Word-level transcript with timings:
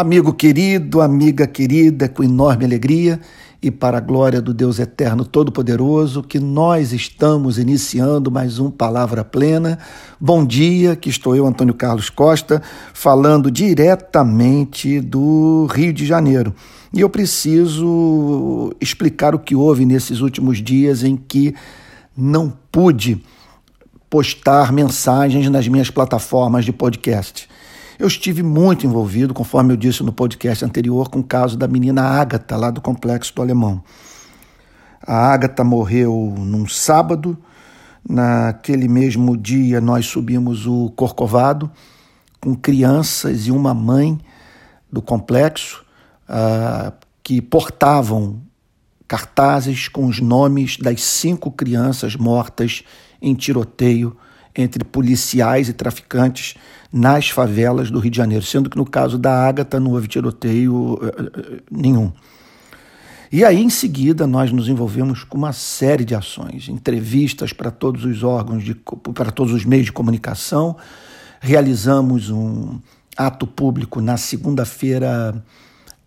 Amigo 0.00 0.32
querido, 0.32 1.02
amiga 1.02 1.46
querida, 1.46 2.08
com 2.08 2.24
enorme 2.24 2.64
alegria 2.64 3.20
e 3.60 3.70
para 3.70 3.98
a 3.98 4.00
glória 4.00 4.40
do 4.40 4.54
Deus 4.54 4.78
Eterno 4.78 5.26
Todo-Poderoso, 5.26 6.22
que 6.22 6.40
nós 6.40 6.94
estamos 6.94 7.58
iniciando 7.58 8.30
mais 8.30 8.58
um 8.58 8.70
Palavra 8.70 9.22
Plena. 9.22 9.78
Bom 10.18 10.42
dia, 10.46 10.96
que 10.96 11.10
estou 11.10 11.36
eu, 11.36 11.46
Antônio 11.46 11.74
Carlos 11.74 12.08
Costa, 12.08 12.62
falando 12.94 13.50
diretamente 13.50 15.02
do 15.02 15.68
Rio 15.70 15.92
de 15.92 16.06
Janeiro. 16.06 16.54
E 16.94 17.00
eu 17.00 17.10
preciso 17.10 18.74
explicar 18.80 19.34
o 19.34 19.38
que 19.38 19.54
houve 19.54 19.84
nesses 19.84 20.22
últimos 20.22 20.62
dias 20.62 21.04
em 21.04 21.14
que 21.14 21.54
não 22.16 22.50
pude 22.72 23.22
postar 24.08 24.72
mensagens 24.72 25.50
nas 25.50 25.68
minhas 25.68 25.90
plataformas 25.90 26.64
de 26.64 26.72
podcast. 26.72 27.49
Eu 28.00 28.06
estive 28.06 28.42
muito 28.42 28.86
envolvido, 28.86 29.34
conforme 29.34 29.74
eu 29.74 29.76
disse 29.76 30.02
no 30.02 30.10
podcast 30.10 30.64
anterior, 30.64 31.10
com 31.10 31.18
o 31.18 31.22
caso 31.22 31.54
da 31.54 31.68
menina 31.68 32.00
Ágata, 32.00 32.56
lá 32.56 32.70
do 32.70 32.80
Complexo 32.80 33.34
do 33.34 33.42
Alemão. 33.42 33.84
A 35.06 35.30
Ágata 35.30 35.62
morreu 35.62 36.34
num 36.38 36.66
sábado. 36.66 37.36
Naquele 38.08 38.88
mesmo 38.88 39.36
dia, 39.36 39.82
nós 39.82 40.06
subimos 40.06 40.66
o 40.66 40.90
Corcovado 40.96 41.70
com 42.40 42.54
crianças 42.54 43.46
e 43.46 43.50
uma 43.50 43.74
mãe 43.74 44.18
do 44.90 45.02
complexo 45.02 45.84
uh, 46.26 46.90
que 47.22 47.42
portavam 47.42 48.40
cartazes 49.06 49.88
com 49.88 50.06
os 50.06 50.20
nomes 50.20 50.78
das 50.78 51.02
cinco 51.02 51.50
crianças 51.50 52.16
mortas 52.16 52.82
em 53.20 53.34
tiroteio 53.34 54.16
entre 54.56 54.84
policiais 54.84 55.68
e 55.68 55.74
traficantes 55.74 56.54
nas 56.92 57.30
favelas 57.30 57.90
do 57.90 57.98
Rio 58.00 58.10
de 58.10 58.16
Janeiro, 58.16 58.44
sendo 58.44 58.68
que 58.68 58.76
no 58.76 58.84
caso 58.84 59.16
da 59.16 59.46
Ágata 59.46 59.78
não 59.78 59.92
houve 59.92 60.08
tiroteio 60.08 60.98
eh, 61.02 61.22
eh, 61.22 61.62
nenhum. 61.70 62.12
E 63.32 63.44
aí, 63.44 63.62
em 63.62 63.70
seguida, 63.70 64.26
nós 64.26 64.50
nos 64.50 64.68
envolvemos 64.68 65.22
com 65.22 65.38
uma 65.38 65.52
série 65.52 66.04
de 66.04 66.16
ações, 66.16 66.68
entrevistas 66.68 67.52
para 67.52 67.70
todos 67.70 68.04
os 68.04 68.24
órgãos, 68.24 68.64
de, 68.64 68.74
para 69.14 69.30
todos 69.30 69.52
os 69.52 69.64
meios 69.64 69.86
de 69.86 69.92
comunicação, 69.92 70.76
realizamos 71.40 72.28
um 72.28 72.80
ato 73.16 73.46
público 73.46 74.00
na 74.00 74.16
segunda-feira 74.16 75.44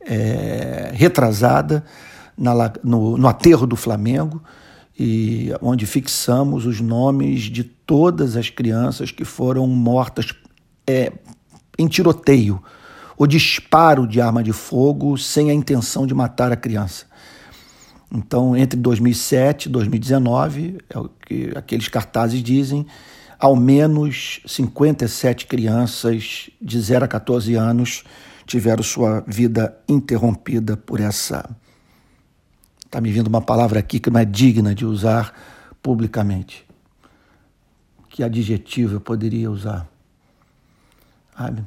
é, 0.02 0.92
retrasada, 0.94 1.86
na, 2.38 2.74
no, 2.84 3.18
no 3.18 3.28
aterro 3.30 3.66
do 3.66 3.78
Flamengo, 3.78 4.44
e 5.00 5.50
onde 5.62 5.86
fixamos 5.86 6.66
os 6.66 6.82
nomes 6.82 7.44
de 7.44 7.64
todas 7.64 8.36
as 8.36 8.50
crianças 8.50 9.12
que 9.12 9.24
foram 9.24 9.66
mortas 9.66 10.34
é, 10.88 11.12
em 11.78 11.88
tiroteio 11.88 12.62
ou 13.18 13.28
disparo 13.28 14.08
de 14.08 14.20
arma 14.20 14.44
de 14.44 14.52
fogo 14.52 15.18
sem 15.18 15.50
a 15.50 15.54
intenção 15.54 16.06
de 16.06 16.14
matar 16.14 16.52
a 16.52 16.56
criança. 16.56 17.06
Então, 18.12 18.56
entre 18.56 18.80
2007 18.80 19.66
e 19.66 19.70
2019, 19.70 20.78
é 20.90 21.00
o 21.00 21.10
que 21.10 21.52
aqueles 21.56 21.88
cartazes 21.88 22.44
dizem, 22.44 22.86
ao 23.40 23.56
menos 23.56 24.40
57 24.46 25.48
crianças 25.48 26.50
de 26.62 26.80
0 26.80 27.06
a 27.06 27.08
14 27.08 27.56
anos 27.56 28.04
tiveram 28.46 28.84
sua 28.84 29.24
vida 29.26 29.76
interrompida 29.88 30.78
por 30.78 31.00
essa 31.00 31.50
Está 32.94 33.02
me 33.02 33.12
vindo 33.12 33.26
uma 33.26 33.42
palavra 33.42 33.80
aqui 33.80 34.00
que 34.00 34.12
não 34.12 34.20
é 34.20 34.24
digna 34.24 34.76
de 34.76 34.86
usar 34.86 35.34
publicamente. 35.82 36.64
Que 38.08 38.22
adjetivo 38.22 38.98
eu 38.98 39.02
poderia 39.02 39.50
usar? 39.50 39.90
Sabe? 41.38 41.64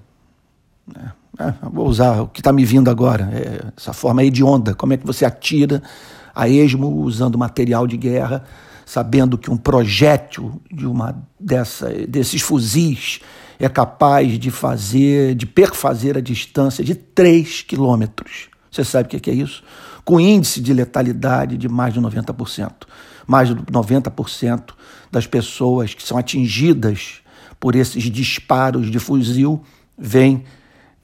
É, 0.95 1.45
é, 1.45 1.55
vou 1.63 1.89
usar 1.89 2.23
o 2.23 2.29
que 2.29 2.41
está 2.41 2.53
me 2.53 2.65
vindo 2.65 2.91
agora. 2.91 3.29
É, 3.33 3.73
essa 3.77 3.93
forma 3.93 4.25
hedionda. 4.25 4.75
Como 4.75 4.93
é 4.93 4.97
que 4.97 5.07
você 5.07 5.25
atira 5.25 5.83
a 6.35 6.49
esmo 6.49 6.89
usando 7.03 7.39
material 7.39 7.87
de 7.87 7.97
guerra, 7.97 8.45
sabendo 8.85 9.39
que 9.39 9.51
um 9.51 9.57
projétil 9.57 10.61
de 10.71 10.87
uma 10.87 11.17
dessa, 11.41 11.89
desses 12.07 12.43
fuzis 12.43 13.21
é 13.59 13.69
capaz 13.69 14.39
de 14.39 14.51
fazer, 14.51 15.35
de 15.35 15.47
perfazer 15.47 16.17
a 16.17 16.21
distância 16.21 16.85
de 16.85 16.95
3 16.95 17.63
quilômetros. 17.63 18.49
Você 18.71 18.85
sabe 18.85 19.07
o 19.07 19.21
que 19.21 19.31
é 19.31 19.35
isso? 19.35 19.65
Com 20.05 20.21
índice 20.21 20.61
de 20.61 20.75
letalidade 20.75 21.57
de 21.57 21.69
mais 21.69 21.95
de 21.95 22.01
90%. 22.01 22.71
Mais 23.27 23.49
de 23.49 23.55
90% 23.55 24.75
das 25.11 25.27
pessoas 25.27 25.95
que 25.95 26.03
são 26.03 26.19
atingidas 26.19 27.23
por 27.59 27.75
esses 27.75 28.05
disparos 28.05 28.91
de 28.91 28.99
fuzil 28.99 29.63
vêm 29.97 30.45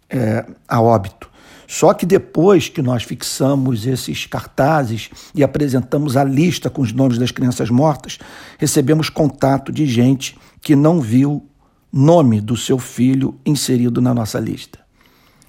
é, 0.09 0.45
a 0.69 0.81
óbito. 0.81 1.31
Só 1.67 1.95
que 1.95 2.05
depois 2.05 2.69
que 2.69 2.83
nós 2.83 3.03
fixamos 3.03 3.87
esses 3.87 4.27
cartazes 4.27 5.09
e 5.35 5.43
apresentamos 5.43 6.17
a 6.17 6.25
lista 6.25 6.69
com 6.69 6.83
os 6.83 6.93
nomes 6.93 7.17
das 7.17 7.31
crianças 7.31 7.71
mortas, 7.71 8.19
recebemos 8.59 9.09
contato 9.09 9.73
de 9.73 9.87
gente 9.87 10.37
que 10.61 10.77
não 10.77 11.01
viu 11.01 11.47
nome 11.91 12.41
do 12.41 12.57
seu 12.57 12.79
filho 12.79 13.39
inserido 13.47 14.01
na 14.01 14.13
nossa 14.13 14.39
lista 14.39 14.83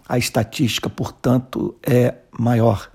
a 0.08 0.18
estatística, 0.18 0.90
portanto, 0.90 1.75
é 1.81 2.16
maior. 2.38 2.90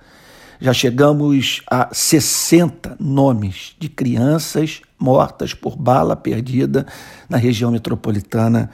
Já 0.60 0.72
chegamos 0.72 1.62
a 1.70 1.88
60 1.92 2.96
nomes 2.98 3.74
de 3.78 3.88
crianças 3.88 4.82
mortas 4.98 5.54
por 5.54 5.76
bala 5.76 6.16
perdida 6.16 6.86
na 7.28 7.36
região 7.36 7.70
metropolitana 7.70 8.70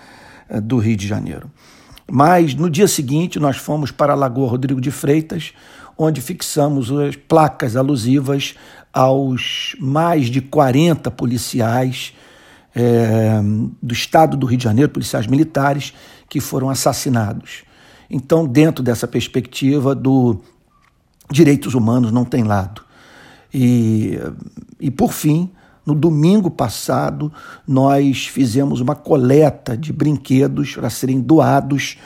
eh, 0.49 0.61
do 0.61 0.79
Rio 0.79 0.97
de 0.97 1.07
Janeiro. 1.07 1.51
Mas 2.11 2.55
no 2.55 2.69
dia 2.69 2.89
seguinte 2.89 3.39
nós 3.39 3.57
fomos 3.57 3.91
para 3.91 4.13
a 4.13 4.17
Lagoa 4.17 4.49
Rodrigo 4.49 4.81
de 4.81 4.91
Freitas, 4.91 5.53
onde 5.97 6.21
fixamos 6.21 6.91
as 6.91 7.17
placas 7.17 7.77
alusivas 7.77 8.55
aos 8.93 9.77
mais 9.81 10.27
de 10.27 10.41
40 10.41 11.11
policiais 11.11 12.13
é, 12.75 13.41
do 13.83 13.93
estado 13.95 14.37
do 14.37 14.47
Rio 14.47 14.59
de 14.59 14.65
Janeiro, 14.65 14.91
policiais 14.91 15.27
militares, 15.27 15.95
que 16.29 16.41
foram 16.41 16.69
assassinados. 16.69 17.63
Então, 18.11 18.47
dentro 18.47 18.83
dessa 18.83 19.07
perspectiva 19.07 19.95
do 19.95 20.41
direitos 21.31 21.75
humanos 21.75 22.13
não 22.13 22.25
tem 22.25 22.43
lado. 22.43 22.83
E, 23.53 24.19
e 24.81 24.91
por 24.91 25.13
fim, 25.13 25.51
no 25.85 25.95
domingo 25.95 26.51
passado, 26.51 27.33
nós 27.67 28.27
fizemos 28.27 28.81
uma 28.81 28.95
coleta 28.95 29.77
de 29.77 29.93
brinquedos 29.93 30.75
para 30.75 30.89
serem 30.89 31.21
doados 31.21 31.99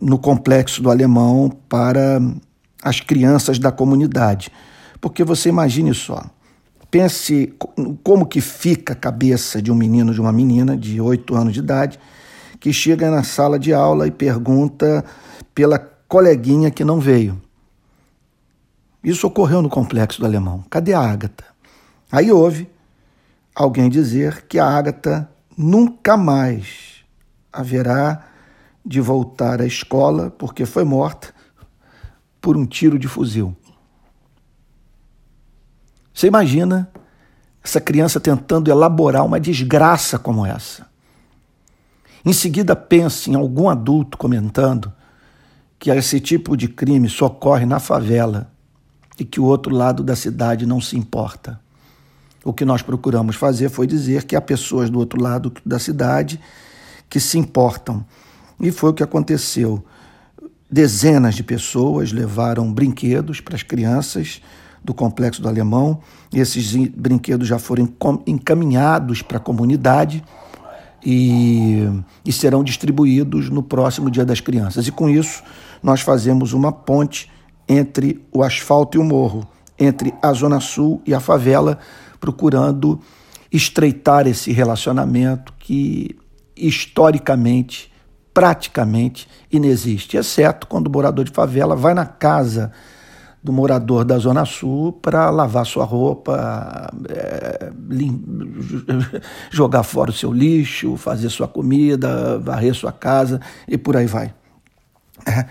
no 0.00 0.18
complexo 0.18 0.82
do 0.82 0.90
Alemão 0.90 1.50
para 1.68 2.20
as 2.82 3.00
crianças 3.00 3.58
da 3.58 3.70
comunidade. 3.70 4.50
Porque 5.00 5.22
você 5.22 5.48
imagine 5.50 5.92
só, 5.92 6.22
pense 6.90 7.52
como 8.02 8.26
que 8.26 8.40
fica 8.40 8.94
a 8.94 8.96
cabeça 8.96 9.60
de 9.60 9.70
um 9.70 9.74
menino, 9.74 10.14
de 10.14 10.20
uma 10.20 10.32
menina 10.32 10.76
de 10.76 11.00
8 11.00 11.34
anos 11.34 11.52
de 11.52 11.60
idade, 11.60 11.98
que 12.58 12.72
chega 12.72 13.10
na 13.10 13.22
sala 13.22 13.58
de 13.58 13.72
aula 13.72 14.06
e 14.06 14.10
pergunta 14.10 15.04
pela 15.54 15.78
coleguinha 15.78 16.70
que 16.70 16.84
não 16.84 17.00
veio. 17.00 17.40
Isso 19.04 19.26
ocorreu 19.26 19.60
no 19.60 19.68
complexo 19.68 20.20
do 20.20 20.26
alemão. 20.26 20.64
Cadê 20.70 20.94
a 20.94 21.00
Ágata? 21.00 21.44
Aí 22.10 22.32
houve 22.32 22.68
alguém 23.56 23.88
dizer 23.88 24.42
que 24.42 24.58
a 24.58 24.66
Ágata 24.66 25.30
nunca 25.56 26.14
mais 26.14 26.96
haverá 27.50 28.26
de 28.84 29.00
voltar 29.00 29.62
à 29.62 29.66
escola 29.66 30.30
porque 30.30 30.66
foi 30.66 30.84
morta 30.84 31.34
por 32.38 32.54
um 32.54 32.66
tiro 32.66 32.98
de 32.98 33.08
fuzil. 33.08 33.56
Você 36.12 36.26
imagina 36.26 36.90
essa 37.64 37.80
criança 37.80 38.20
tentando 38.20 38.70
elaborar 38.70 39.24
uma 39.24 39.40
desgraça 39.40 40.18
como 40.18 40.44
essa. 40.44 40.86
Em 42.24 42.32
seguida, 42.32 42.76
pense 42.76 43.30
em 43.30 43.34
algum 43.34 43.70
adulto 43.70 44.18
comentando 44.18 44.92
que 45.78 45.90
esse 45.90 46.20
tipo 46.20 46.56
de 46.56 46.68
crime 46.68 47.08
só 47.08 47.26
ocorre 47.26 47.64
na 47.64 47.80
favela 47.80 48.52
e 49.18 49.24
que 49.24 49.40
o 49.40 49.44
outro 49.44 49.74
lado 49.74 50.02
da 50.02 50.14
cidade 50.14 50.66
não 50.66 50.80
se 50.80 50.96
importa. 50.96 51.60
O 52.46 52.52
que 52.52 52.64
nós 52.64 52.80
procuramos 52.80 53.34
fazer 53.34 53.68
foi 53.68 53.88
dizer 53.88 54.22
que 54.22 54.36
há 54.36 54.40
pessoas 54.40 54.88
do 54.88 55.00
outro 55.00 55.20
lado 55.20 55.52
da 55.66 55.80
cidade 55.80 56.40
que 57.10 57.18
se 57.18 57.36
importam. 57.36 58.06
E 58.60 58.70
foi 58.70 58.90
o 58.90 58.94
que 58.94 59.02
aconteceu. 59.02 59.84
Dezenas 60.70 61.34
de 61.34 61.42
pessoas 61.42 62.12
levaram 62.12 62.72
brinquedos 62.72 63.40
para 63.40 63.56
as 63.56 63.64
crianças 63.64 64.40
do 64.84 64.94
Complexo 64.94 65.42
do 65.42 65.48
Alemão. 65.48 65.98
Esses 66.32 66.72
brinquedos 66.90 67.48
já 67.48 67.58
foram 67.58 67.88
encaminhados 68.24 69.22
para 69.22 69.38
a 69.38 69.40
comunidade 69.40 70.22
e, 71.04 71.82
e 72.24 72.32
serão 72.32 72.62
distribuídos 72.62 73.50
no 73.50 73.60
próximo 73.60 74.08
Dia 74.08 74.24
das 74.24 74.38
Crianças. 74.38 74.86
E 74.86 74.92
com 74.92 75.10
isso, 75.10 75.42
nós 75.82 76.00
fazemos 76.00 76.52
uma 76.52 76.70
ponte 76.70 77.28
entre 77.68 78.24
o 78.32 78.44
asfalto 78.44 78.96
e 78.96 79.00
o 79.00 79.04
morro, 79.04 79.44
entre 79.76 80.14
a 80.22 80.32
Zona 80.32 80.60
Sul 80.60 81.02
e 81.04 81.12
a 81.12 81.18
favela, 81.18 81.80
procurando 82.20 83.00
estreitar 83.52 84.26
esse 84.26 84.52
relacionamento 84.52 85.52
que 85.58 86.16
historicamente 86.56 87.92
praticamente 88.32 89.26
inexiste, 89.50 90.16
exceto 90.16 90.66
quando 90.66 90.88
o 90.88 90.90
morador 90.90 91.24
de 91.24 91.30
favela 91.30 91.74
vai 91.74 91.94
na 91.94 92.04
casa 92.04 92.70
do 93.42 93.52
morador 93.52 94.04
da 94.04 94.18
Zona 94.18 94.44
Sul 94.44 94.92
para 94.92 95.30
lavar 95.30 95.64
sua 95.64 95.84
roupa, 95.84 96.90
é, 97.08 97.70
jogar 99.50 99.84
fora 99.84 100.10
o 100.10 100.12
seu 100.12 100.32
lixo, 100.32 100.96
fazer 100.96 101.30
sua 101.30 101.46
comida, 101.46 102.38
varrer 102.40 102.74
sua 102.74 102.92
casa 102.92 103.40
e 103.68 103.78
por 103.78 103.96
aí 103.96 104.06
vai. 104.06 104.34
É, 105.24 105.46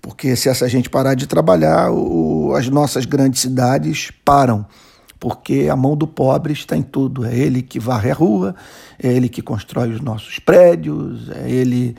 porque 0.00 0.34
se 0.36 0.48
essa 0.48 0.68
gente 0.68 0.88
parar 0.88 1.14
de 1.14 1.26
trabalhar, 1.26 1.90
o, 1.90 2.54
as 2.54 2.68
nossas 2.68 3.04
grandes 3.04 3.40
cidades 3.40 4.10
param 4.24 4.64
porque 5.22 5.68
a 5.70 5.76
mão 5.76 5.96
do 5.96 6.04
pobre 6.04 6.52
está 6.52 6.76
em 6.76 6.82
tudo. 6.82 7.24
É 7.24 7.32
ele 7.32 7.62
que 7.62 7.78
varre 7.78 8.10
a 8.10 8.14
rua, 8.14 8.56
é 9.00 9.06
ele 9.06 9.28
que 9.28 9.40
constrói 9.40 9.90
os 9.90 10.00
nossos 10.00 10.40
prédios, 10.40 11.30
é 11.30 11.48
ele 11.48 11.94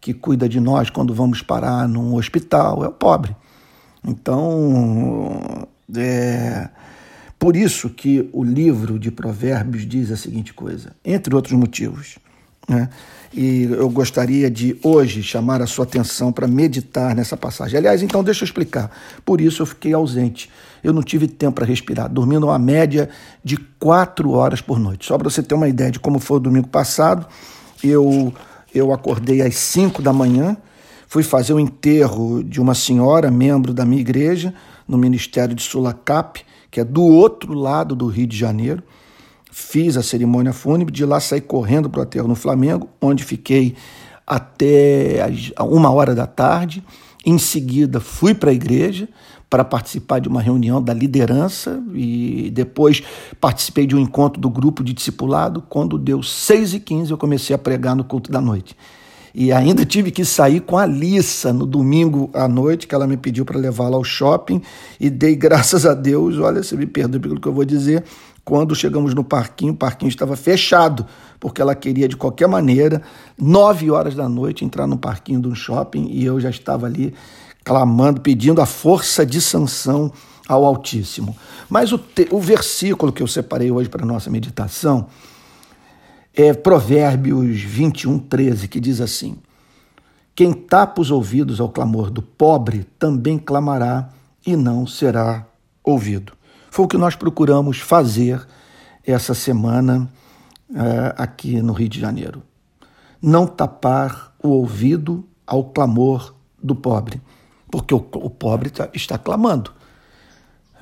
que 0.00 0.12
cuida 0.12 0.48
de 0.48 0.58
nós 0.58 0.90
quando 0.90 1.14
vamos 1.14 1.40
parar 1.40 1.86
num 1.88 2.16
hospital, 2.16 2.84
é 2.84 2.88
o 2.88 2.92
pobre. 2.92 3.34
Então, 4.04 5.68
é 5.96 6.68
por 7.38 7.54
isso 7.54 7.88
que 7.90 8.28
o 8.32 8.42
livro 8.42 8.98
de 8.98 9.12
Provérbios 9.12 9.86
diz 9.86 10.10
a 10.10 10.16
seguinte 10.16 10.52
coisa, 10.52 10.96
entre 11.04 11.32
outros 11.32 11.56
motivos. 11.56 12.18
Né? 12.68 12.88
E 13.32 13.64
eu 13.64 13.90
gostaria 13.90 14.48
de 14.48 14.78
hoje 14.82 15.22
chamar 15.22 15.60
a 15.60 15.66
sua 15.66 15.84
atenção 15.84 16.32
para 16.32 16.46
meditar 16.46 17.16
nessa 17.16 17.36
passagem. 17.36 17.76
Aliás, 17.76 18.00
então 18.00 18.22
deixa 18.22 18.44
eu 18.44 18.46
explicar. 18.46 18.90
Por 19.24 19.40
isso 19.40 19.60
eu 19.60 19.66
fiquei 19.66 19.92
ausente. 19.92 20.48
Eu 20.84 20.92
não 20.92 21.02
tive 21.02 21.26
tempo 21.26 21.54
para 21.56 21.66
respirar, 21.66 22.08
dormindo 22.08 22.46
uma 22.46 22.58
média 22.58 23.08
de 23.42 23.56
quatro 23.56 24.30
horas 24.30 24.60
por 24.60 24.78
noite. 24.78 25.06
Só 25.06 25.18
para 25.18 25.28
você 25.28 25.42
ter 25.42 25.54
uma 25.54 25.68
ideia 25.68 25.90
de 25.90 25.98
como 25.98 26.20
foi 26.20 26.36
o 26.36 26.40
domingo 26.40 26.68
passado, 26.68 27.26
eu, 27.82 28.32
eu 28.72 28.92
acordei 28.92 29.42
às 29.42 29.56
cinco 29.56 30.00
da 30.00 30.12
manhã, 30.12 30.56
fui 31.08 31.24
fazer 31.24 31.54
o 31.54 31.60
enterro 31.60 32.44
de 32.44 32.60
uma 32.60 32.74
senhora, 32.74 33.30
membro 33.30 33.74
da 33.74 33.84
minha 33.84 34.00
igreja, 34.00 34.54
no 34.86 34.96
Ministério 34.96 35.54
de 35.56 35.62
Sulacap, 35.62 36.40
que 36.70 36.78
é 36.78 36.84
do 36.84 37.02
outro 37.02 37.52
lado 37.52 37.96
do 37.96 38.06
Rio 38.06 38.26
de 38.26 38.36
Janeiro 38.36 38.82
fiz 39.56 39.96
a 39.96 40.02
cerimônia 40.02 40.52
fúnebre, 40.52 40.92
de 40.92 41.04
lá 41.06 41.20
saí 41.20 41.40
correndo 41.40 41.88
para 41.88 42.00
o 42.00 42.02
aterro 42.02 42.26
no 42.26 42.34
Flamengo, 42.34 42.88
onde 43.00 43.22
fiquei 43.22 43.76
até 44.26 45.24
uma 45.60 45.90
hora 45.90 46.12
da 46.12 46.26
tarde. 46.26 46.82
Em 47.24 47.38
seguida, 47.38 48.00
fui 48.00 48.34
para 48.34 48.50
a 48.50 48.52
igreja 48.52 49.08
para 49.48 49.64
participar 49.64 50.18
de 50.18 50.28
uma 50.28 50.42
reunião 50.42 50.82
da 50.82 50.92
liderança 50.92 51.80
e 51.94 52.50
depois 52.52 53.00
participei 53.40 53.86
de 53.86 53.94
um 53.94 54.00
encontro 54.00 54.40
do 54.40 54.50
grupo 54.50 54.82
de 54.82 54.92
discipulado. 54.92 55.62
Quando 55.62 55.96
deu 55.98 56.20
6 56.20 56.74
e 56.74 56.80
15 56.80 57.12
eu 57.12 57.16
comecei 57.16 57.54
a 57.54 57.58
pregar 57.58 57.94
no 57.94 58.02
culto 58.02 58.32
da 58.32 58.40
noite. 58.40 58.76
E 59.32 59.52
ainda 59.52 59.84
tive 59.86 60.10
que 60.10 60.24
sair 60.24 60.62
com 60.62 60.76
a 60.76 60.84
Lissa 60.84 61.52
no 61.52 61.64
domingo 61.64 62.28
à 62.34 62.48
noite, 62.48 62.88
que 62.88 62.94
ela 62.94 63.06
me 63.06 63.16
pediu 63.16 63.44
para 63.44 63.56
levá-la 63.56 63.96
ao 63.96 64.02
shopping, 64.02 64.60
e 64.98 65.08
dei 65.08 65.36
graças 65.38 65.86
a 65.86 65.94
Deus, 65.94 66.38
olha, 66.38 66.60
você 66.60 66.76
me 66.76 66.86
perdoe 66.86 67.20
pelo 67.20 67.40
que 67.40 67.46
eu 67.46 67.52
vou 67.52 67.64
dizer, 67.64 68.02
quando 68.44 68.74
chegamos 68.74 69.14
no 69.14 69.24
parquinho, 69.24 69.72
o 69.72 69.76
parquinho 69.76 70.08
estava 70.08 70.36
fechado, 70.36 71.06
porque 71.40 71.62
ela 71.62 71.74
queria 71.74 72.06
de 72.06 72.16
qualquer 72.16 72.46
maneira, 72.46 73.00
nove 73.38 73.90
horas 73.90 74.14
da 74.14 74.28
noite, 74.28 74.64
entrar 74.64 74.86
no 74.86 74.98
parquinho 74.98 75.40
de 75.40 75.48
um 75.48 75.54
shopping 75.54 76.08
e 76.10 76.24
eu 76.24 76.38
já 76.38 76.50
estava 76.50 76.86
ali 76.86 77.14
clamando, 77.64 78.20
pedindo 78.20 78.60
a 78.60 78.66
força 78.66 79.24
de 79.24 79.40
sanção 79.40 80.12
ao 80.46 80.64
Altíssimo. 80.64 81.34
Mas 81.70 81.90
o, 81.90 81.98
te, 81.98 82.28
o 82.30 82.38
versículo 82.38 83.10
que 83.10 83.22
eu 83.22 83.26
separei 83.26 83.70
hoje 83.70 83.88
para 83.88 84.02
a 84.02 84.06
nossa 84.06 84.30
meditação 84.30 85.06
é 86.34 86.52
Provérbios 86.52 87.60
21, 87.60 88.18
13, 88.18 88.68
que 88.68 88.78
diz 88.78 89.00
assim: 89.00 89.38
Quem 90.34 90.52
tapa 90.52 91.00
os 91.00 91.10
ouvidos 91.10 91.60
ao 91.60 91.70
clamor 91.70 92.10
do 92.10 92.20
pobre 92.20 92.86
também 92.98 93.38
clamará 93.38 94.10
e 94.46 94.54
não 94.54 94.86
será 94.86 95.46
ouvido. 95.82 96.34
Foi 96.74 96.86
o 96.86 96.88
que 96.88 96.98
nós 96.98 97.14
procuramos 97.14 97.78
fazer 97.78 98.44
essa 99.06 99.32
semana 99.32 100.10
uh, 100.68 101.14
aqui 101.16 101.62
no 101.62 101.72
Rio 101.72 101.88
de 101.88 102.00
Janeiro. 102.00 102.42
Não 103.22 103.46
tapar 103.46 104.34
o 104.42 104.48
ouvido 104.48 105.24
ao 105.46 105.62
clamor 105.62 106.34
do 106.60 106.74
pobre, 106.74 107.22
porque 107.70 107.94
o, 107.94 107.98
o 107.98 108.28
pobre 108.28 108.70
tá, 108.70 108.88
está 108.92 109.16
clamando. 109.16 109.70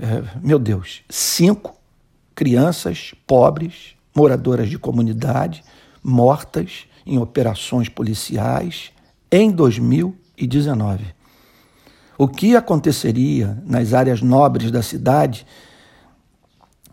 É, 0.01 0.23
meu 0.41 0.59
Deus, 0.59 1.03
cinco 1.11 1.79
crianças 2.35 3.13
pobres, 3.27 3.95
moradoras 4.17 4.71
de 4.71 4.79
comunidade, 4.79 5.63
mortas 6.03 6.87
em 7.05 7.19
operações 7.19 7.91
policiais 7.91 8.93
em 9.31 9.51
2019. 9.51 11.05
O 12.17 12.27
que 12.27 12.57
aconteceria 12.57 13.63
nas 13.67 13.93
áreas 13.93 14.23
nobres 14.23 14.71
da 14.71 14.83
cidade 14.83 15.45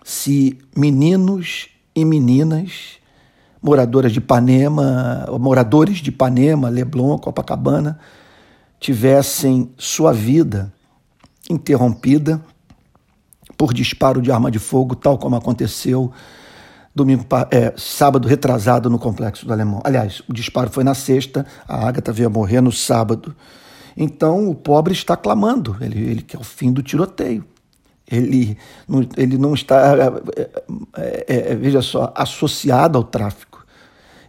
se 0.10 0.58
meninos 0.76 1.70
e 1.96 2.04
meninas, 2.04 2.98
moradoras 3.62 4.12
de 4.12 4.18
Ipanema, 4.18 5.28
moradores 5.40 6.00
de 6.00 6.10
Ipanema, 6.10 6.68
Leblon, 6.68 7.16
Copacabana, 7.20 8.00
tivessem 8.80 9.70
sua 9.78 10.12
vida 10.12 10.74
interrompida 11.48 12.44
por 13.56 13.72
disparo 13.72 14.20
de 14.20 14.32
arma 14.32 14.50
de 14.50 14.58
fogo, 14.58 14.96
tal 14.96 15.16
como 15.20 15.36
aconteceu 15.36 16.12
domingo, 16.96 17.24
é, 17.52 17.72
sábado 17.78 18.28
retrasado 18.28 18.90
no 18.90 18.98
complexo 18.98 19.46
do 19.46 19.54
Alemão. 19.54 19.80
Aliás, 19.84 20.24
o 20.28 20.34
disparo 20.34 20.72
foi 20.72 20.84
na 20.84 20.96
sexta, 20.96 21.46
a 21.68 21.88
Agatha 21.88 22.12
veio 22.12 22.30
a 22.30 22.32
morrer 22.32 22.62
no 22.62 22.72
sábado. 22.72 23.36
Então 23.96 24.50
o 24.50 24.56
pobre 24.56 24.92
está 24.92 25.16
clamando, 25.16 25.78
ele, 25.80 26.00
ele 26.00 26.22
quer 26.24 26.40
o 26.40 26.44
fim 26.44 26.74
do 26.74 26.82
tiroteio. 26.82 27.46
Ele 28.12 28.58
não, 28.88 29.08
ele 29.16 29.38
não 29.38 29.54
está, 29.54 29.96
é, 30.36 30.50
é, 31.28 31.52
é, 31.52 31.56
veja 31.56 31.82
só, 31.82 32.12
associado 32.16 32.98
ao 32.98 33.04
tráfico. 33.04 33.64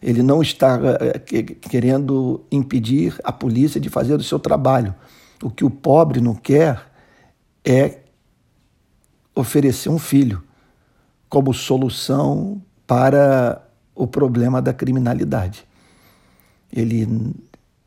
Ele 0.03 0.23
não 0.23 0.43
está 0.43 0.79
é, 1.01 1.19
querendo 1.19 2.45
impedir 2.53 3.19
a 3.25 3.33
polícia 3.33 3.81
de 3.81 3.89
fazer 3.89 4.15
o 4.15 4.23
seu 4.23 4.39
trabalho. 4.39 4.95
O 5.43 5.51
que 5.51 5.65
o 5.65 5.71
pobre 5.71 6.21
não 6.21 6.35
quer 6.35 6.91
é 7.65 8.01
oferecer 9.35 9.89
um 9.89 9.99
filho 9.99 10.43
como 11.29 11.55
solução 11.55 12.61
para 12.87 13.67
o 13.95 14.07
problema 14.07 14.61
da 14.61 14.75
criminalidade. 14.75 15.67
Ele 16.71 17.35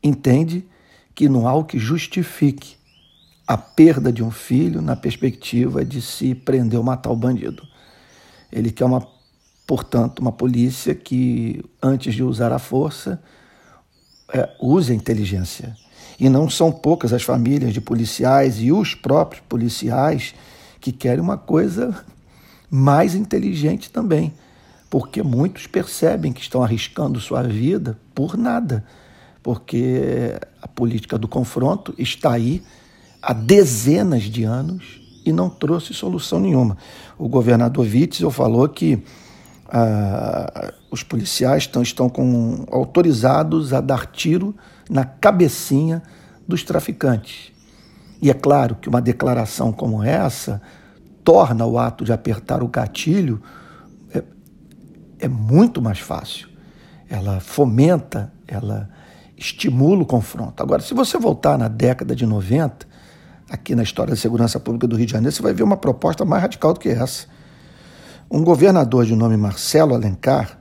entende 0.02 0.66
que 1.14 1.28
não 1.28 1.46
há 1.46 1.54
o 1.54 1.64
que 1.64 1.78
justifique 1.78 2.76
a 3.46 3.56
perda 3.56 4.12
de 4.12 4.22
um 4.22 4.30
filho 4.30 4.80
na 4.80 4.96
perspectiva 4.96 5.84
de 5.84 6.00
se 6.00 6.34
prender 6.34 6.78
ou 6.78 6.84
matar 6.84 7.10
o 7.10 7.16
bandido. 7.16 7.62
Ele 8.50 8.70
quer 8.70 8.84
uma, 8.84 9.06
portanto, 9.66 10.20
uma 10.20 10.32
polícia 10.32 10.94
que, 10.94 11.62
antes 11.82 12.14
de 12.14 12.22
usar 12.22 12.52
a 12.52 12.58
força, 12.58 13.22
é, 14.32 14.48
use 14.60 14.92
a 14.92 14.94
inteligência. 14.94 15.76
E 16.18 16.28
não 16.28 16.48
são 16.48 16.72
poucas 16.72 17.12
as 17.12 17.22
famílias 17.22 17.74
de 17.74 17.80
policiais 17.80 18.60
e 18.60 18.72
os 18.72 18.94
próprios 18.94 19.42
policiais 19.48 20.34
que 20.80 20.92
querem 20.92 21.20
uma 21.20 21.36
coisa 21.36 21.94
mais 22.70 23.14
inteligente 23.14 23.90
também, 23.90 24.32
porque 24.88 25.22
muitos 25.22 25.66
percebem 25.66 26.32
que 26.32 26.40
estão 26.40 26.62
arriscando 26.62 27.20
sua 27.20 27.42
vida 27.42 27.98
por 28.14 28.36
nada, 28.36 28.84
porque 29.42 30.38
a 30.62 30.68
política 30.68 31.18
do 31.18 31.28
confronto 31.28 31.94
está 31.98 32.32
aí 32.32 32.62
há 33.24 33.32
dezenas 33.32 34.24
de 34.24 34.44
anos 34.44 35.00
e 35.24 35.32
não 35.32 35.48
trouxe 35.48 35.94
solução 35.94 36.38
nenhuma. 36.38 36.76
O 37.18 37.28
governador 37.28 37.86
Witzel 37.86 38.30
falou 38.30 38.68
que 38.68 39.02
ah, 39.68 40.74
os 40.90 41.02
policiais 41.02 41.62
estão, 41.62 41.82
estão 41.82 42.08
com, 42.08 42.66
autorizados 42.70 43.72
a 43.72 43.80
dar 43.80 44.06
tiro 44.06 44.54
na 44.88 45.04
cabecinha 45.04 46.02
dos 46.46 46.62
traficantes. 46.62 47.50
E 48.20 48.30
é 48.30 48.34
claro 48.34 48.76
que 48.76 48.88
uma 48.88 49.00
declaração 49.00 49.72
como 49.72 50.02
essa 50.02 50.60
torna 51.24 51.64
o 51.64 51.78
ato 51.78 52.04
de 52.04 52.12
apertar 52.12 52.62
o 52.62 52.68
gatilho 52.68 53.40
é, 54.14 54.22
é 55.18 55.28
muito 55.28 55.80
mais 55.80 55.98
fácil. 55.98 56.48
Ela 57.08 57.40
fomenta, 57.40 58.32
ela 58.46 58.90
estimula 59.36 60.02
o 60.02 60.06
confronto. 60.06 60.62
Agora, 60.62 60.82
se 60.82 60.92
você 60.92 61.18
voltar 61.18 61.58
na 61.58 61.68
década 61.68 62.14
de 62.14 62.26
90, 62.26 62.86
aqui 63.54 63.74
na 63.74 63.82
história 63.82 64.10
da 64.10 64.20
segurança 64.20 64.60
pública 64.60 64.86
do 64.86 64.96
Rio 64.96 65.06
de 65.06 65.12
Janeiro, 65.12 65.34
você 65.34 65.42
vai 65.42 65.54
ver 65.54 65.62
uma 65.62 65.76
proposta 65.76 66.24
mais 66.24 66.42
radical 66.42 66.72
do 66.72 66.80
que 66.80 66.88
essa. 66.88 67.26
Um 68.30 68.42
governador 68.42 69.06
de 69.06 69.14
nome 69.14 69.36
Marcelo 69.36 69.94
Alencar, 69.94 70.58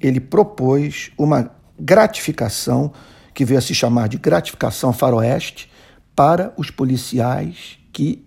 ele 0.00 0.20
propôs 0.20 1.10
uma 1.18 1.50
gratificação 1.78 2.92
que 3.32 3.44
veio 3.44 3.58
a 3.58 3.62
se 3.62 3.74
chamar 3.74 4.08
de 4.08 4.18
gratificação 4.18 4.92
faroeste 4.92 5.70
para 6.14 6.52
os 6.56 6.70
policiais 6.70 7.78
que 7.92 8.26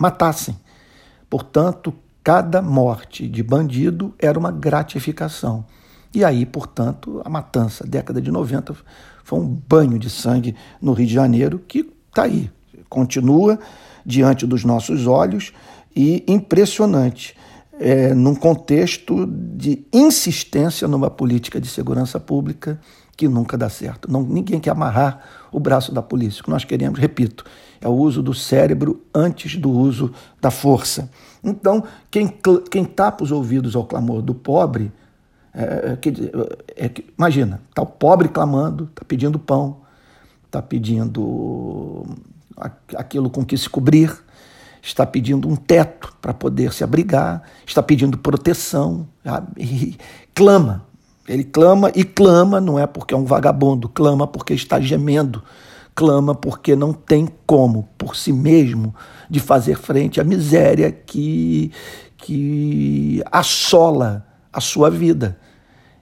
matassem. 0.00 0.58
Portanto, 1.30 1.94
cada 2.22 2.62
morte 2.62 3.28
de 3.28 3.42
bandido 3.42 4.14
era 4.18 4.38
uma 4.38 4.50
gratificação. 4.50 5.64
E 6.12 6.24
aí, 6.24 6.46
portanto, 6.46 7.20
a 7.24 7.28
matança, 7.28 7.86
década 7.86 8.20
de 8.20 8.30
90, 8.30 8.74
foi 9.22 9.38
um 9.38 9.46
banho 9.46 9.98
de 9.98 10.08
sangue 10.08 10.56
no 10.80 10.92
Rio 10.92 11.06
de 11.06 11.14
Janeiro 11.14 11.58
que 11.58 11.92
está 12.08 12.22
aí, 12.22 12.50
continua 12.94 13.58
diante 14.06 14.46
dos 14.46 14.64
nossos 14.64 15.06
olhos 15.06 15.52
e 15.96 16.24
impressionante, 16.28 17.36
é, 17.80 18.14
num 18.14 18.36
contexto 18.36 19.26
de 19.26 19.84
insistência 19.92 20.86
numa 20.86 21.10
política 21.10 21.60
de 21.60 21.66
segurança 21.66 22.20
pública 22.20 22.80
que 23.16 23.26
nunca 23.28 23.58
dá 23.58 23.68
certo. 23.68 24.10
Não, 24.10 24.22
ninguém 24.22 24.60
quer 24.60 24.70
amarrar 24.70 25.20
o 25.50 25.58
braço 25.58 25.92
da 25.92 26.02
polícia. 26.02 26.40
O 26.40 26.44
que 26.44 26.50
nós 26.50 26.64
queremos, 26.64 26.98
repito, 26.98 27.44
é 27.80 27.88
o 27.88 27.92
uso 27.92 28.22
do 28.22 28.32
cérebro 28.32 29.02
antes 29.12 29.56
do 29.56 29.70
uso 29.70 30.12
da 30.40 30.50
força. 30.50 31.10
Então, 31.42 31.84
quem, 32.10 32.32
quem 32.70 32.84
tapa 32.84 33.24
os 33.24 33.32
ouvidos 33.32 33.74
ao 33.74 33.84
clamor 33.84 34.22
do 34.22 34.34
pobre, 34.34 34.92
é, 35.52 35.96
é, 36.76 36.86
é, 36.86 36.90
imagina, 37.16 37.60
está 37.68 37.82
o 37.82 37.86
pobre 37.86 38.28
clamando, 38.28 38.84
está 38.84 39.04
pedindo 39.04 39.38
pão, 39.38 39.78
está 40.46 40.62
pedindo 40.62 42.04
aquilo 42.96 43.30
com 43.30 43.44
que 43.44 43.56
se 43.56 43.68
cobrir, 43.68 44.12
está 44.82 45.06
pedindo 45.06 45.48
um 45.48 45.56
teto 45.56 46.14
para 46.20 46.34
poder 46.34 46.72
se 46.72 46.84
abrigar, 46.84 47.42
está 47.66 47.82
pedindo 47.82 48.18
proteção, 48.18 49.08
clama. 50.34 50.86
Ele 51.26 51.42
clama 51.42 51.90
e 51.94 52.04
clama, 52.04 52.60
não 52.60 52.78
é 52.78 52.86
porque 52.86 53.14
é 53.14 53.16
um 53.16 53.24
vagabundo, 53.24 53.88
clama 53.88 54.26
porque 54.26 54.52
está 54.52 54.78
gemendo, 54.78 55.42
clama 55.94 56.34
porque 56.34 56.76
não 56.76 56.92
tem 56.92 57.26
como, 57.46 57.88
por 57.96 58.14
si 58.14 58.30
mesmo, 58.30 58.94
de 59.30 59.40
fazer 59.40 59.78
frente 59.78 60.20
à 60.20 60.24
miséria 60.24 60.92
que, 60.92 61.72
que 62.18 63.22
assola 63.32 64.26
a 64.52 64.60
sua 64.60 64.90
vida. 64.90 65.38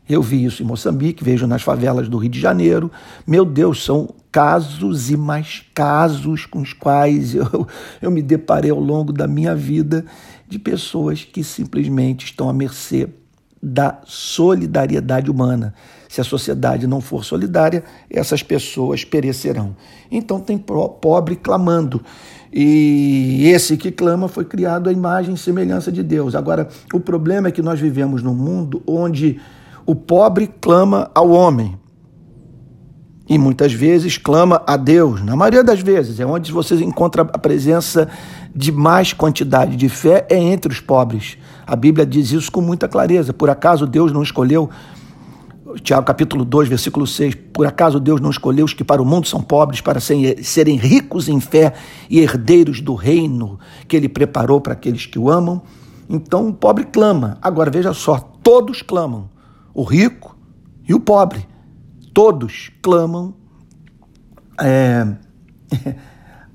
Eu 0.09 0.21
vi 0.21 0.44
isso 0.44 0.62
em 0.62 0.66
Moçambique, 0.66 1.23
vejo 1.23 1.47
nas 1.47 1.62
favelas 1.62 2.09
do 2.09 2.18
Rio 2.18 2.30
de 2.30 2.40
Janeiro. 2.40 2.90
Meu 3.26 3.44
Deus, 3.44 3.85
são 3.85 4.09
casos 4.30 5.11
e 5.11 5.16
mais 5.16 5.64
casos 5.75 6.47
com 6.47 6.61
os 6.61 6.73
quais 6.73 7.35
eu, 7.37 7.66
eu 8.00 8.11
me 8.11 8.23
deparei 8.23 8.71
ao 8.71 8.80
longo 8.80 9.12
da 9.12 9.28
minha 9.28 9.54
vida 9.54 10.04
de 10.49 10.59
pessoas 10.59 11.25
que 11.25 11.44
simplesmente 11.44 12.26
estão 12.26 12.49
à 12.49 12.52
mercê 12.52 13.09
da 13.62 14.00
solidariedade 14.04 15.30
humana. 15.30 15.73
Se 16.09 16.21
a 16.21 16.25
sociedade 16.25 16.87
não 16.87 17.00
for 17.00 17.25
solidária, 17.25 17.85
essas 18.11 18.42
pessoas 18.42 19.04
perecerão. 19.04 19.76
Então 20.11 20.40
tem 20.40 20.59
pobre 20.59 21.37
clamando. 21.37 22.02
E 22.52 23.44
esse 23.47 23.78
que 23.78 23.90
clama 23.90 24.28
foi 24.28 24.44
criado 24.44 24.90
à 24.90 24.92
imagem 24.92 25.35
e 25.35 25.38
semelhança 25.38 25.90
de 25.90 26.02
Deus. 26.02 26.35
Agora, 26.35 26.68
o 26.92 27.00
problema 27.00 27.49
é 27.49 27.52
que 27.52 27.62
nós 27.62 27.80
vivemos 27.80 28.23
num 28.23 28.35
mundo 28.35 28.82
onde 28.87 29.40
o 29.86 29.94
pobre 29.94 30.46
clama 30.60 31.10
ao 31.14 31.30
homem. 31.30 31.78
E 33.28 33.38
muitas 33.38 33.72
vezes 33.72 34.18
clama 34.18 34.62
a 34.66 34.76
Deus. 34.76 35.22
Na 35.22 35.36
maioria 35.36 35.64
das 35.64 35.80
vezes, 35.80 36.20
é 36.20 36.26
onde 36.26 36.52
você 36.52 36.74
encontra 36.76 37.22
a 37.22 37.38
presença 37.38 38.08
de 38.54 38.70
mais 38.70 39.12
quantidade 39.12 39.76
de 39.76 39.88
fé 39.88 40.26
é 40.28 40.36
entre 40.36 40.72
os 40.72 40.80
pobres. 40.80 41.38
A 41.66 41.74
Bíblia 41.74 42.04
diz 42.04 42.32
isso 42.32 42.50
com 42.50 42.60
muita 42.60 42.88
clareza. 42.88 43.32
Por 43.32 43.48
acaso 43.48 43.86
Deus 43.86 44.12
não 44.12 44.22
escolheu 44.22 44.68
Tiago 45.82 46.04
capítulo 46.04 46.44
2, 46.44 46.68
versículo 46.68 47.06
6, 47.06 47.34
por 47.50 47.66
acaso 47.66 47.98
Deus 47.98 48.20
não 48.20 48.28
escolheu 48.28 48.64
os 48.64 48.74
que 48.74 48.84
para 48.84 49.00
o 49.00 49.06
mundo 49.06 49.26
são 49.26 49.40
pobres 49.40 49.80
para 49.80 50.00
serem 50.00 50.76
ricos 50.76 51.30
em 51.30 51.40
fé 51.40 51.72
e 52.10 52.20
herdeiros 52.20 52.82
do 52.82 52.94
reino 52.94 53.58
que 53.88 53.96
ele 53.96 54.08
preparou 54.08 54.60
para 54.60 54.74
aqueles 54.74 55.06
que 55.06 55.18
o 55.18 55.30
amam? 55.30 55.62
Então 56.10 56.48
o 56.48 56.52
pobre 56.52 56.84
clama. 56.84 57.38
Agora 57.40 57.70
veja 57.70 57.94
só, 57.94 58.18
todos 58.42 58.82
clamam 58.82 59.31
o 59.75 59.83
rico 59.83 60.37
e 60.87 60.95
o 60.95 61.00
pobre. 61.00 61.47
Todos 62.12 62.71
clamam 62.83 63.35
é, 64.61 65.07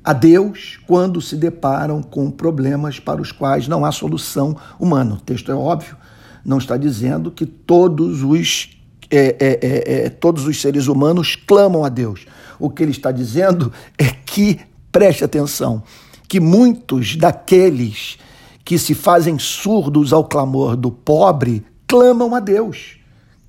a 0.03 0.13
Deus 0.13 0.79
quando 0.85 1.21
se 1.21 1.35
deparam 1.35 2.01
com 2.01 2.29
problemas 2.29 2.99
para 2.99 3.21
os 3.21 3.31
quais 3.31 3.67
não 3.67 3.83
há 3.83 3.91
solução 3.91 4.55
humana. 4.79 5.15
O 5.15 5.21
texto 5.21 5.51
é 5.51 5.55
óbvio, 5.55 5.97
não 6.45 6.57
está 6.57 6.77
dizendo 6.77 7.31
que 7.31 7.45
todos 7.45 8.23
os 8.23 8.69
é, 9.09 9.37
é, 9.39 9.59
é, 9.61 10.05
é, 10.05 10.09
todos 10.09 10.45
os 10.45 10.59
seres 10.59 10.87
humanos 10.87 11.35
clamam 11.35 11.85
a 11.85 11.89
Deus. 11.89 12.25
O 12.59 12.69
que 12.69 12.83
ele 12.83 12.91
está 12.91 13.11
dizendo 13.11 13.71
é 13.97 14.05
que, 14.05 14.59
preste 14.91 15.23
atenção, 15.23 15.81
que 16.27 16.39
muitos 16.39 17.15
daqueles 17.15 18.17
que 18.65 18.77
se 18.77 18.93
fazem 18.93 19.39
surdos 19.39 20.11
ao 20.11 20.25
clamor 20.25 20.75
do 20.75 20.91
pobre 20.91 21.65
clamam 21.87 22.35
a 22.35 22.41
Deus 22.41 22.96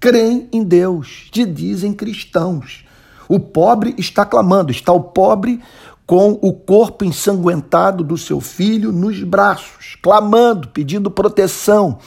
creem 0.00 0.48
em 0.52 0.62
Deus, 0.62 1.28
te 1.30 1.44
dizem 1.44 1.92
cristãos. 1.92 2.84
O 3.28 3.38
pobre 3.38 3.94
está 3.98 4.24
clamando, 4.24 4.70
está 4.70 4.92
o 4.92 5.00
pobre 5.00 5.60
com 6.06 6.38
o 6.40 6.52
corpo 6.52 7.04
ensanguentado 7.04 8.02
do 8.02 8.16
seu 8.16 8.40
filho 8.40 8.90
nos 8.90 9.22
braços, 9.22 9.96
clamando, 10.02 10.68
pedindo 10.68 11.10
proteção. 11.10 11.98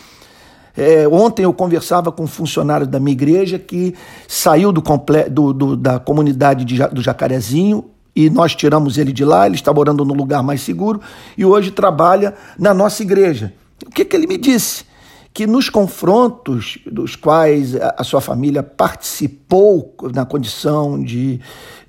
É, 0.76 1.08
ontem 1.08 1.44
eu 1.44 1.54
conversava 1.54 2.12
com 2.12 2.24
um 2.24 2.28
funcionário 2.28 2.88
da 2.88 3.00
minha 3.00 3.12
igreja 3.12 3.60
que 3.60 3.94
saiu 4.28 4.72
do, 4.72 4.82
do, 5.30 5.54
do 5.54 5.76
da 5.76 6.00
comunidade 6.00 6.66
de, 6.66 6.80
do 6.88 7.02
Jacarezinho 7.02 7.92
e 8.16 8.30
nós 8.30 8.56
tiramos 8.56 8.98
ele 8.98 9.12
de 9.12 9.24
lá, 9.24 9.46
ele 9.46 9.56
está 9.56 9.74
morando 9.74 10.04
num 10.04 10.16
lugar 10.16 10.42
mais 10.42 10.62
seguro 10.62 11.00
e 11.38 11.46
hoje 11.46 11.72
trabalha 11.72 12.34
na 12.58 12.74
nossa 12.74 13.04
igreja. 13.04 13.54
O 13.86 13.90
que, 13.92 14.06
que 14.06 14.16
ele 14.16 14.28
me 14.28 14.38
disse? 14.38 14.86
Que 15.34 15.48
nos 15.48 15.70
confrontos 15.70 16.78
dos 16.86 17.16
quais 17.16 17.76
a 17.76 18.04
sua 18.04 18.20
família 18.20 18.62
participou 18.62 19.96
na 20.14 20.26
condição 20.26 21.02
de, 21.02 21.40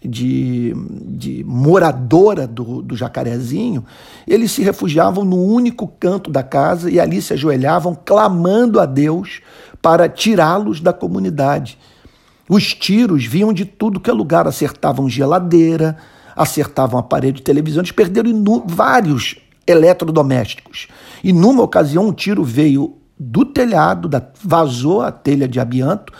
de, 0.00 0.72
de 1.08 1.44
moradora 1.44 2.46
do, 2.46 2.80
do 2.82 2.96
jacarezinho, 2.96 3.84
eles 4.28 4.52
se 4.52 4.62
refugiavam 4.62 5.24
no 5.24 5.42
único 5.42 5.88
canto 5.88 6.30
da 6.30 6.42
casa 6.44 6.88
e 6.88 7.00
ali 7.00 7.20
se 7.20 7.32
ajoelhavam 7.32 7.96
clamando 8.04 8.78
a 8.78 8.86
Deus 8.86 9.40
para 9.80 10.08
tirá-los 10.08 10.80
da 10.80 10.92
comunidade. 10.92 11.76
Os 12.48 12.74
tiros 12.74 13.24
vinham 13.24 13.52
de 13.52 13.64
tudo 13.64 13.98
que 13.98 14.10
é 14.10 14.12
lugar, 14.12 14.46
acertavam 14.46 15.08
geladeira, 15.08 15.96
acertavam 16.36 16.98
aparelho 16.98 17.34
de 17.34 17.42
televisão, 17.42 17.80
eles 17.80 17.92
perderam 17.92 18.62
vários 18.66 19.36
eletrodomésticos. 19.66 20.86
E 21.24 21.32
numa 21.32 21.62
ocasião, 21.62 22.06
um 22.06 22.12
tiro 22.12 22.44
veio 22.44 23.01
do 23.22 23.44
telhado, 23.44 24.08
da, 24.08 24.22
vazou 24.42 25.00
a 25.00 25.12
telha 25.12 25.46
de 25.46 25.60
amianto 25.60 26.12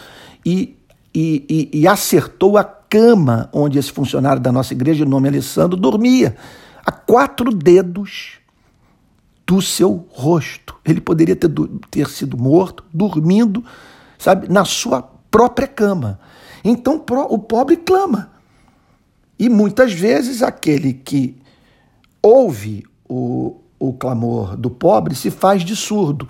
e, 0.45 0.77
e, 1.15 1.71
e, 1.73 1.81
e 1.81 1.89
acertou 1.89 2.57
a 2.57 2.65
cama 2.65 3.49
onde 3.53 3.79
esse 3.79 3.91
funcionário 3.91 4.41
da 4.41 4.53
nossa 4.53 4.73
igreja, 4.73 5.05
de 5.05 5.11
nome 5.11 5.29
Alessandro, 5.29 5.77
dormia, 5.77 6.37
a 6.85 6.93
quatro 6.93 7.51
dedos 7.51 8.35
do 9.47 9.61
seu 9.61 10.07
rosto. 10.11 10.77
Ele 10.85 11.01
poderia 11.01 11.35
ter, 11.35 11.51
ter 11.91 12.09
sido 12.09 12.37
morto, 12.37 12.85
dormindo, 12.93 13.65
sabe, 14.19 14.49
na 14.49 14.65
sua 14.65 15.03
própria 15.31 15.67
cama. 15.67 16.21
Então 16.65 17.03
o 17.29 17.39
pobre 17.39 17.77
clama. 17.77 18.31
E 19.39 19.49
muitas 19.49 19.93
vezes 19.93 20.43
aquele 20.43 20.93
que 20.93 21.37
ouve 22.23 22.85
o, 23.09 23.57
o 23.79 23.93
clamor 23.93 24.57
do 24.57 24.71
pobre 24.71 25.15
se 25.15 25.31
faz 25.31 25.65
de 25.65 25.75
surdo 25.75 26.29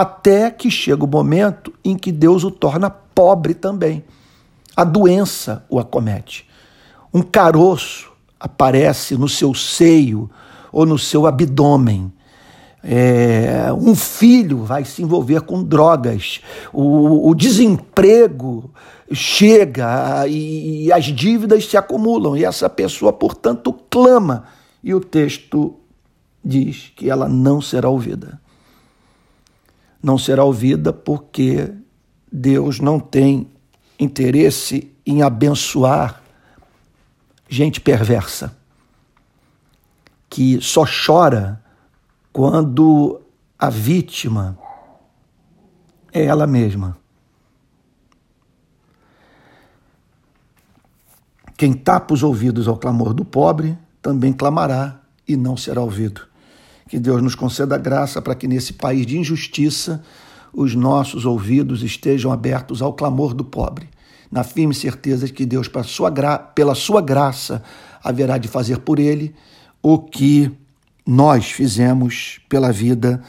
até 0.00 0.50
que 0.50 0.70
chega 0.70 1.04
o 1.04 1.08
momento 1.08 1.72
em 1.84 1.96
que 1.96 2.12
Deus 2.12 2.44
o 2.44 2.50
torna 2.50 2.90
pobre 2.90 3.54
também. 3.54 4.04
A 4.76 4.84
doença 4.84 5.64
o 5.70 5.78
acomete. 5.78 6.46
Um 7.12 7.22
caroço 7.22 8.12
aparece 8.38 9.16
no 9.16 9.28
seu 9.28 9.54
seio 9.54 10.30
ou 10.70 10.84
no 10.84 10.98
seu 10.98 11.26
abdômen. 11.26 12.12
É, 12.84 13.72
um 13.72 13.94
filho 13.96 14.64
vai 14.64 14.84
se 14.84 15.02
envolver 15.02 15.40
com 15.40 15.64
drogas, 15.64 16.40
o, 16.72 17.28
o 17.28 17.34
desemprego 17.34 18.70
chega 19.10 20.26
e, 20.28 20.84
e, 20.84 20.92
as 20.92 21.06
dívidas 21.06 21.66
se 21.66 21.76
acumulam, 21.76 22.36
e 22.36 22.44
essa 22.44 22.68
pessoa, 22.68 23.12
portanto, 23.12 23.74
clama. 23.90 24.44
E 24.84 24.94
o 24.94 25.00
texto 25.00 25.74
diz 26.44 26.92
que 26.94 27.10
ela 27.10 27.28
não 27.28 27.60
será 27.60 27.88
ouvida 27.88 28.38
não 30.02 30.18
será 30.18 30.44
ouvida 30.44 30.92
porque 30.92 31.72
Deus 32.30 32.80
não 32.80 33.00
tem 33.00 33.50
interesse 33.98 34.92
em 35.04 35.22
abençoar 35.22 36.22
gente 37.48 37.80
perversa, 37.80 38.56
que 40.28 40.60
só 40.60 40.84
chora 40.84 41.62
quando 42.32 43.20
a 43.58 43.70
vítima 43.70 44.58
é 46.12 46.24
ela 46.24 46.46
mesma. 46.46 46.98
Quem 51.56 51.72
tapa 51.72 52.12
os 52.12 52.22
ouvidos 52.22 52.68
ao 52.68 52.76
clamor 52.76 53.14
do 53.14 53.24
pobre 53.24 53.78
também 54.02 54.32
clamará 54.32 55.00
e 55.26 55.36
não 55.36 55.56
será 55.56 55.80
ouvido. 55.80 56.26
Que 56.88 56.98
Deus 56.98 57.22
nos 57.22 57.34
conceda 57.34 57.76
graça 57.76 58.22
para 58.22 58.34
que 58.34 58.46
nesse 58.46 58.72
país 58.72 59.06
de 59.06 59.18
injustiça 59.18 60.02
os 60.52 60.74
nossos 60.74 61.24
ouvidos 61.26 61.82
estejam 61.82 62.32
abertos 62.32 62.80
ao 62.80 62.92
clamor 62.92 63.34
do 63.34 63.44
pobre, 63.44 63.88
na 64.30 64.42
firme 64.42 64.74
certeza 64.74 65.26
de 65.26 65.32
que 65.32 65.44
Deus, 65.44 65.68
sua 65.84 66.10
pela 66.54 66.74
sua 66.74 67.00
graça, 67.00 67.62
haverá 68.02 68.38
de 68.38 68.48
fazer 68.48 68.78
por 68.78 68.98
ele 68.98 69.34
o 69.82 69.98
que 69.98 70.50
nós 71.04 71.50
fizemos 71.50 72.40
pela 72.48 72.72
vida 72.72 73.22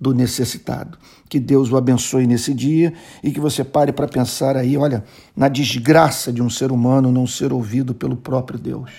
do 0.00 0.12
necessitado. 0.12 0.98
Que 1.28 1.40
Deus 1.40 1.70
o 1.72 1.76
abençoe 1.76 2.26
nesse 2.26 2.52
dia 2.52 2.92
e 3.22 3.30
que 3.30 3.40
você 3.40 3.64
pare 3.64 3.92
para 3.92 4.06
pensar 4.06 4.56
aí, 4.56 4.76
olha, 4.76 5.02
na 5.36 5.48
desgraça 5.48 6.32
de 6.32 6.42
um 6.42 6.50
ser 6.50 6.70
humano 6.70 7.10
não 7.10 7.26
ser 7.26 7.52
ouvido 7.52 7.94
pelo 7.94 8.16
próprio 8.16 8.58
Deus. 8.58 8.90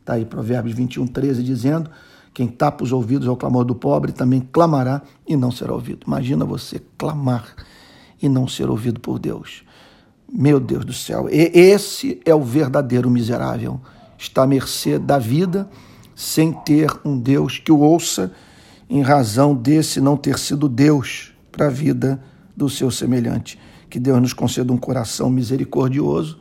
Está 0.00 0.14
aí 0.14 0.24
Provérbios 0.24 0.74
21, 0.74 1.06
13, 1.06 1.42
dizendo: 1.42 1.90
Quem 2.34 2.48
tapa 2.48 2.82
os 2.82 2.90
ouvidos 2.90 3.28
ao 3.28 3.36
clamor 3.36 3.64
do 3.64 3.76
pobre 3.76 4.10
também 4.10 4.40
clamará 4.52 5.00
e 5.26 5.36
não 5.36 5.52
será 5.52 5.72
ouvido. 5.72 6.00
Imagina 6.04 6.44
você 6.44 6.82
clamar 6.98 7.54
e 8.20 8.28
não 8.28 8.48
ser 8.48 8.68
ouvido 8.68 8.98
por 8.98 9.20
Deus. 9.20 9.62
Meu 10.30 10.58
Deus 10.58 10.84
do 10.84 10.92
céu, 10.92 11.28
esse 11.30 12.20
é 12.24 12.34
o 12.34 12.42
verdadeiro 12.42 13.08
miserável. 13.08 13.80
Está 14.18 14.42
à 14.42 14.46
mercê 14.48 14.98
da 14.98 15.16
vida 15.16 15.70
sem 16.16 16.52
ter 16.52 16.90
um 17.04 17.16
Deus 17.16 17.58
que 17.58 17.70
o 17.70 17.78
ouça 17.78 18.32
em 18.90 19.00
razão 19.00 19.54
desse 19.54 20.00
não 20.00 20.16
ter 20.16 20.36
sido 20.36 20.68
Deus 20.68 21.32
para 21.52 21.66
a 21.66 21.70
vida 21.70 22.20
do 22.56 22.68
seu 22.68 22.90
semelhante. 22.90 23.60
Que 23.88 24.00
Deus 24.00 24.20
nos 24.20 24.32
conceda 24.32 24.72
um 24.72 24.76
coração 24.76 25.30
misericordioso 25.30 26.40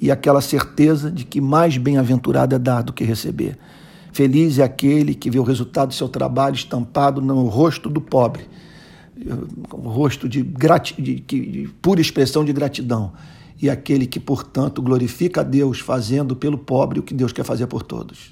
e 0.00 0.12
aquela 0.12 0.40
certeza 0.40 1.10
de 1.10 1.24
que 1.24 1.40
mais 1.40 1.76
bem-aventurado 1.76 2.54
é 2.54 2.58
dar 2.58 2.82
do 2.82 2.92
que 2.92 3.02
receber. 3.02 3.58
Feliz 4.14 4.60
é 4.60 4.62
aquele 4.62 5.12
que 5.12 5.28
vê 5.28 5.40
o 5.40 5.42
resultado 5.42 5.88
do 5.88 5.94
seu 5.94 6.08
trabalho 6.08 6.54
estampado 6.54 7.20
no 7.20 7.48
rosto 7.48 7.90
do 7.90 8.00
pobre, 8.00 8.44
o 9.72 9.88
rosto 9.88 10.28
de, 10.28 10.40
grati 10.40 11.02
de, 11.02 11.18
de 11.18 11.68
pura 11.82 12.00
expressão 12.00 12.44
de 12.44 12.52
gratidão. 12.52 13.12
E 13.60 13.68
aquele 13.68 14.06
que, 14.06 14.20
portanto, 14.20 14.80
glorifica 14.80 15.40
a 15.40 15.44
Deus 15.44 15.80
fazendo 15.80 16.36
pelo 16.36 16.56
pobre 16.56 17.00
o 17.00 17.02
que 17.02 17.12
Deus 17.12 17.32
quer 17.32 17.44
fazer 17.44 17.66
por 17.66 17.82
todos. 17.82 18.20